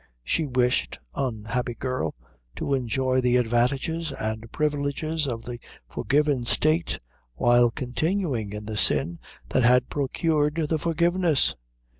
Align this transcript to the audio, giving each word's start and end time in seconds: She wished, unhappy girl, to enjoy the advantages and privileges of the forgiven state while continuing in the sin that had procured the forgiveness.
She 0.23 0.47
wished, 0.47 0.97
unhappy 1.13 1.75
girl, 1.75 2.15
to 2.55 2.73
enjoy 2.73 3.21
the 3.21 3.37
advantages 3.37 4.11
and 4.11 4.51
privileges 4.51 5.27
of 5.27 5.43
the 5.45 5.59
forgiven 5.87 6.43
state 6.43 6.97
while 7.35 7.69
continuing 7.69 8.51
in 8.51 8.65
the 8.65 8.77
sin 8.77 9.19
that 9.49 9.61
had 9.61 9.89
procured 9.91 10.55
the 10.55 10.79
forgiveness. 10.79 11.55